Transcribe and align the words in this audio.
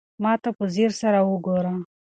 ما 0.23 0.33
ته 0.41 0.49
په 0.57 0.65
ځير 0.75 0.91
سره 1.01 1.19
وگوره. 1.29 1.73